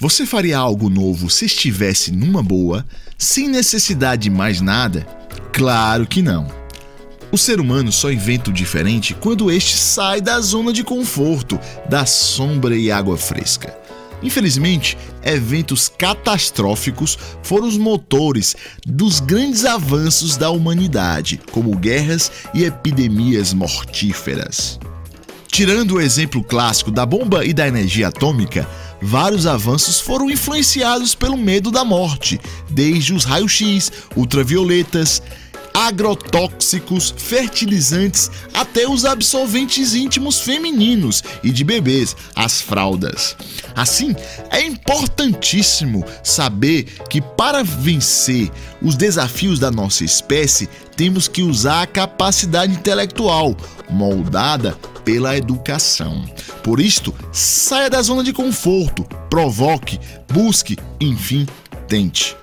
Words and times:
Você 0.00 0.24
faria 0.24 0.56
algo 0.56 0.88
novo 0.88 1.28
se 1.28 1.44
estivesse 1.44 2.12
numa 2.12 2.40
boa, 2.40 2.86
sem 3.18 3.48
necessidade 3.48 4.22
de 4.22 4.30
mais 4.30 4.60
nada? 4.60 5.04
Claro 5.52 6.06
que 6.06 6.22
não. 6.22 6.46
O 7.32 7.36
ser 7.36 7.58
humano 7.58 7.90
só 7.90 8.12
inventa 8.12 8.48
o 8.48 8.52
diferente 8.52 9.12
quando 9.12 9.50
este 9.50 9.76
sai 9.76 10.20
da 10.20 10.40
zona 10.40 10.72
de 10.72 10.84
conforto, 10.84 11.58
da 11.90 12.06
sombra 12.06 12.76
e 12.76 12.92
água 12.92 13.18
fresca. 13.18 13.76
Infelizmente, 14.22 14.96
eventos 15.20 15.88
catastróficos 15.88 17.18
foram 17.42 17.66
os 17.66 17.76
motores 17.76 18.54
dos 18.86 19.18
grandes 19.18 19.64
avanços 19.64 20.36
da 20.36 20.48
humanidade, 20.48 21.40
como 21.50 21.76
guerras 21.76 22.30
e 22.54 22.62
epidemias 22.62 23.52
mortíferas. 23.52 24.78
Tirando 25.48 25.96
o 25.96 26.00
exemplo 26.00 26.44
clássico 26.44 26.90
da 26.90 27.04
bomba 27.04 27.44
e 27.44 27.52
da 27.52 27.66
energia 27.66 28.08
atômica, 28.08 28.68
vários 29.00 29.46
avanços 29.46 30.00
foram 30.00 30.30
influenciados 30.30 31.14
pelo 31.14 31.36
medo 31.36 31.70
da 31.70 31.84
morte, 31.84 32.40
desde 32.68 33.12
os 33.12 33.24
raios-x, 33.24 33.92
ultravioletas, 34.16 35.22
agrotóxicos, 35.78 37.14
fertilizantes, 37.16 38.30
até 38.52 38.88
os 38.88 39.04
absorventes 39.04 39.94
íntimos 39.94 40.40
femininos 40.40 41.22
e 41.42 41.50
de 41.50 41.62
bebês, 41.62 42.16
as 42.34 42.60
fraldas. 42.60 43.36
Assim, 43.76 44.14
é 44.50 44.60
importantíssimo 44.60 46.04
saber 46.24 46.84
que 47.08 47.20
para 47.20 47.62
vencer 47.62 48.50
os 48.82 48.96
desafios 48.96 49.60
da 49.60 49.70
nossa 49.70 50.04
espécie, 50.04 50.68
temos 50.96 51.28
que 51.28 51.42
usar 51.42 51.82
a 51.82 51.86
capacidade 51.86 52.72
intelectual, 52.72 53.56
moldada 53.88 54.76
pela 55.08 55.34
educação. 55.38 56.22
Por 56.62 56.78
isto, 56.78 57.14
saia 57.32 57.88
da 57.88 58.02
zona 58.02 58.22
de 58.22 58.30
conforto, 58.30 59.04
provoque, 59.30 59.98
busque, 60.30 60.76
enfim, 61.00 61.46
tente. 61.88 62.36